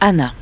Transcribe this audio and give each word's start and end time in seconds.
Anna. 0.00 0.32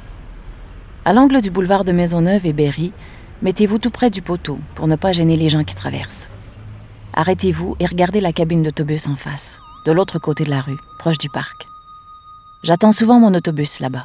À 1.06 1.14
l'angle 1.14 1.40
du 1.40 1.50
boulevard 1.50 1.84
de 1.84 1.92
Maisonneuve 1.92 2.44
et 2.44 2.52
Berry, 2.52 2.92
mettez-vous 3.40 3.78
tout 3.78 3.88
près 3.88 4.10
du 4.10 4.20
poteau 4.20 4.58
pour 4.74 4.86
ne 4.86 4.96
pas 4.96 5.12
gêner 5.12 5.34
les 5.36 5.48
gens 5.48 5.64
qui 5.64 5.74
traversent. 5.74 6.28
Arrêtez-vous 7.14 7.74
et 7.80 7.86
regardez 7.86 8.20
la 8.20 8.34
cabine 8.34 8.62
d'autobus 8.62 9.08
en 9.08 9.16
face, 9.16 9.62
de 9.86 9.92
l'autre 9.92 10.18
côté 10.18 10.44
de 10.44 10.50
la 10.50 10.60
rue, 10.60 10.76
proche 10.98 11.16
du 11.16 11.30
parc. 11.30 11.68
J'attends 12.64 12.92
souvent 12.92 13.18
mon 13.18 13.32
autobus 13.32 13.80
là-bas. 13.80 14.04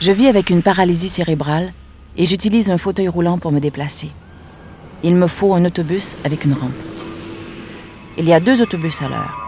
Je 0.00 0.12
vis 0.12 0.28
avec 0.28 0.50
une 0.50 0.62
paralysie 0.62 1.08
cérébrale 1.08 1.72
et 2.16 2.26
j'utilise 2.26 2.70
un 2.70 2.78
fauteuil 2.78 3.08
roulant 3.08 3.38
pour 3.38 3.50
me 3.50 3.58
déplacer. 3.58 4.12
Il 5.02 5.16
me 5.16 5.26
faut 5.26 5.52
un 5.54 5.64
autobus 5.64 6.14
avec 6.22 6.44
une 6.44 6.52
rampe. 6.52 6.70
Il 8.18 8.24
y 8.26 8.32
a 8.32 8.38
deux 8.38 8.62
autobus 8.62 9.02
à 9.02 9.08
l'heure. 9.08 9.41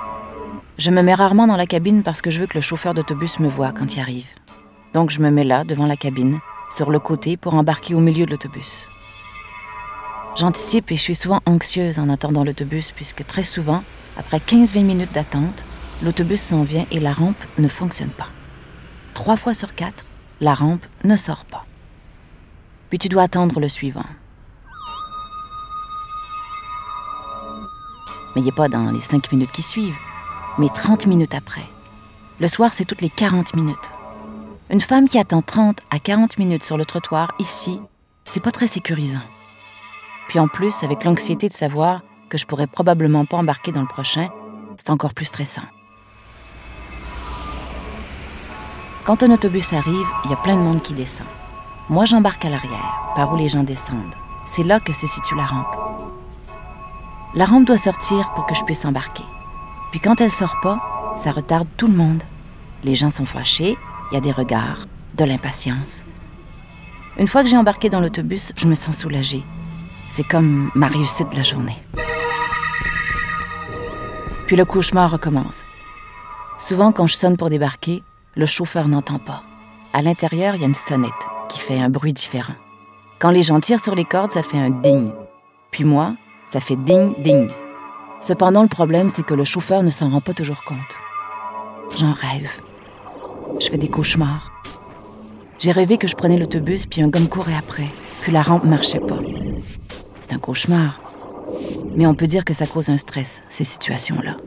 Je 0.76 0.90
me 0.90 1.02
mets 1.02 1.14
rarement 1.14 1.46
dans 1.46 1.56
la 1.56 1.66
cabine 1.66 2.02
parce 2.02 2.20
que 2.20 2.30
je 2.30 2.40
veux 2.40 2.48
que 2.48 2.58
le 2.58 2.60
chauffeur 2.60 2.94
d'autobus 2.94 3.38
me 3.38 3.48
voie 3.48 3.70
quand 3.70 3.94
il 3.94 4.00
arrive. 4.00 4.26
Donc 4.92 5.10
je 5.10 5.22
me 5.22 5.30
mets 5.30 5.44
là, 5.44 5.62
devant 5.62 5.86
la 5.86 5.96
cabine, 5.96 6.40
sur 6.68 6.90
le 6.90 6.98
côté, 6.98 7.36
pour 7.36 7.54
embarquer 7.54 7.94
au 7.94 8.00
milieu 8.00 8.26
de 8.26 8.32
l'autobus. 8.32 8.84
J'anticipe 10.36 10.90
et 10.90 10.96
je 10.96 11.00
suis 11.00 11.14
souvent 11.14 11.40
anxieuse 11.46 12.00
en 12.00 12.08
attendant 12.08 12.42
l'autobus 12.42 12.90
puisque 12.90 13.24
très 13.24 13.44
souvent, 13.44 13.84
après 14.18 14.38
15-20 14.38 14.82
minutes 14.82 15.12
d'attente, 15.12 15.62
l'autobus 16.02 16.40
s'en 16.40 16.64
vient 16.64 16.86
et 16.90 16.98
la 16.98 17.12
rampe 17.12 17.44
ne 17.58 17.68
fonctionne 17.68 18.08
pas. 18.08 18.26
Trois 19.14 19.36
fois 19.36 19.54
sur 19.54 19.76
quatre, 19.76 20.04
la 20.40 20.54
rampe 20.54 20.84
ne 21.04 21.14
sort 21.14 21.44
pas. 21.44 21.62
Puis 22.88 22.98
tu 22.98 23.08
dois 23.08 23.22
attendre 23.22 23.60
le 23.60 23.68
suivant. 23.68 24.06
Mais 28.34 28.42
il 28.42 28.44
n'est 28.44 28.50
pas 28.50 28.68
dans 28.68 28.90
les 28.90 29.00
cinq 29.00 29.30
minutes 29.30 29.52
qui 29.52 29.62
suivent, 29.62 29.94
mais 30.58 30.68
30 30.68 31.06
minutes 31.06 31.34
après. 31.34 31.64
Le 32.40 32.48
soir, 32.48 32.72
c'est 32.72 32.84
toutes 32.84 33.00
les 33.00 33.10
40 33.10 33.56
minutes. 33.56 33.90
Une 34.70 34.80
femme 34.80 35.08
qui 35.08 35.18
attend 35.18 35.42
30 35.42 35.78
à 35.90 35.98
40 35.98 36.38
minutes 36.38 36.64
sur 36.64 36.76
le 36.76 36.84
trottoir 36.84 37.32
ici, 37.38 37.78
c'est 38.24 38.42
pas 38.42 38.50
très 38.50 38.66
sécurisant. 38.66 39.22
Puis 40.28 40.38
en 40.38 40.48
plus, 40.48 40.82
avec 40.82 41.04
l'anxiété 41.04 41.48
de 41.48 41.54
savoir 41.54 42.00
que 42.28 42.38
je 42.38 42.46
pourrais 42.46 42.66
probablement 42.66 43.24
pas 43.24 43.36
embarquer 43.36 43.72
dans 43.72 43.82
le 43.82 43.86
prochain, 43.86 44.28
c'est 44.76 44.90
encore 44.90 45.14
plus 45.14 45.26
stressant. 45.26 45.62
Quand 49.04 49.22
un 49.22 49.30
autobus 49.32 49.72
arrive, 49.74 50.06
il 50.24 50.30
y 50.30 50.34
a 50.34 50.38
plein 50.38 50.56
de 50.56 50.62
monde 50.62 50.82
qui 50.82 50.94
descend. 50.94 51.26
Moi, 51.90 52.06
j'embarque 52.06 52.44
à 52.46 52.48
l'arrière, 52.48 53.12
par 53.14 53.32
où 53.32 53.36
les 53.36 53.48
gens 53.48 53.62
descendent. 53.62 54.14
C'est 54.46 54.62
là 54.62 54.80
que 54.80 54.94
se 54.94 55.06
situe 55.06 55.36
la 55.36 55.44
rampe. 55.44 55.76
La 57.34 57.44
rampe 57.44 57.66
doit 57.66 57.76
sortir 57.76 58.32
pour 58.32 58.46
que 58.46 58.54
je 58.54 58.64
puisse 58.64 58.84
embarquer. 58.84 59.24
Puis 59.94 60.00
quand 60.00 60.20
elle 60.20 60.32
sort 60.32 60.58
pas, 60.60 61.14
ça 61.16 61.30
retarde 61.30 61.68
tout 61.76 61.86
le 61.86 61.92
monde. 61.92 62.20
Les 62.82 62.96
gens 62.96 63.10
sont 63.10 63.26
fâchés, 63.26 63.76
il 64.10 64.14
y 64.14 64.16
a 64.16 64.20
des 64.20 64.32
regards, 64.32 64.88
de 65.16 65.24
l'impatience. 65.24 66.02
Une 67.16 67.28
fois 67.28 67.44
que 67.44 67.48
j'ai 67.48 67.56
embarqué 67.56 67.90
dans 67.90 68.00
l'autobus, 68.00 68.52
je 68.56 68.66
me 68.66 68.74
sens 68.74 68.98
soulagée. 68.98 69.44
C'est 70.08 70.26
comme 70.26 70.68
ma 70.74 70.88
réussite 70.88 71.30
de 71.30 71.36
la 71.36 71.44
journée. 71.44 71.76
Puis 74.48 74.56
le 74.56 74.64
cauchemar 74.64 75.12
recommence. 75.12 75.62
Souvent, 76.58 76.90
quand 76.90 77.06
je 77.06 77.14
sonne 77.14 77.36
pour 77.36 77.48
débarquer, 77.48 78.02
le 78.34 78.46
chauffeur 78.46 78.88
n'entend 78.88 79.20
pas. 79.20 79.44
À 79.92 80.02
l'intérieur, 80.02 80.56
il 80.56 80.62
y 80.62 80.64
a 80.64 80.66
une 80.66 80.74
sonnette 80.74 81.12
qui 81.48 81.60
fait 81.60 81.78
un 81.78 81.88
bruit 81.88 82.12
différent. 82.12 82.56
Quand 83.20 83.30
les 83.30 83.44
gens 83.44 83.60
tirent 83.60 83.78
sur 83.78 83.94
les 83.94 84.04
cordes, 84.04 84.32
ça 84.32 84.42
fait 84.42 84.58
un 84.58 84.70
ding. 84.70 85.12
Puis 85.70 85.84
moi, 85.84 86.16
ça 86.48 86.58
fait 86.58 86.74
ding, 86.74 87.14
ding. 87.22 87.48
Cependant, 88.24 88.62
le 88.62 88.68
problème, 88.68 89.10
c'est 89.10 89.22
que 89.22 89.34
le 89.34 89.44
chauffeur 89.44 89.82
ne 89.82 89.90
s'en 89.90 90.08
rend 90.08 90.22
pas 90.22 90.32
toujours 90.32 90.64
compte. 90.64 90.78
J'en 91.98 92.14
rêve. 92.14 92.50
Je 93.60 93.68
fais 93.68 93.76
des 93.76 93.88
cauchemars. 93.88 94.50
J'ai 95.58 95.72
rêvé 95.72 95.98
que 95.98 96.08
je 96.08 96.16
prenais 96.16 96.38
l'autobus, 96.38 96.86
puis 96.86 97.02
un 97.02 97.08
gomme 97.08 97.28
courait 97.28 97.54
après, 97.54 97.90
puis 98.22 98.32
la 98.32 98.40
rampe 98.40 98.64
marchait 98.64 99.00
pas. 99.00 99.18
C'est 100.20 100.32
un 100.32 100.38
cauchemar. 100.38 101.02
Mais 101.94 102.06
on 102.06 102.14
peut 102.14 102.26
dire 102.26 102.46
que 102.46 102.54
ça 102.54 102.66
cause 102.66 102.88
un 102.88 102.96
stress, 102.96 103.42
ces 103.50 103.64
situations-là. 103.64 104.38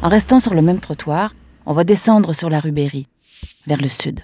En 0.00 0.08
restant 0.08 0.40
sur 0.40 0.54
le 0.54 0.62
même 0.62 0.80
trottoir, 0.80 1.34
on 1.66 1.74
va 1.74 1.84
descendre 1.84 2.32
sur 2.32 2.48
la 2.48 2.58
rue 2.58 2.72
Berry, 2.72 3.06
vers 3.66 3.82
le 3.82 3.88
sud. 3.88 4.20